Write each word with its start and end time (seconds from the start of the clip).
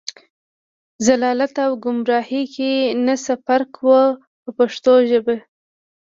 ضلالت 1.07 1.53
او 1.65 1.71
ګمراهۍ 1.83 2.43
کې 2.55 2.71
نه 3.05 3.15
څه 3.23 3.33
فرق 3.45 3.71
و 3.87 3.89
په 4.41 4.49
پښتو 4.57 4.93
ژبه. 5.09 5.35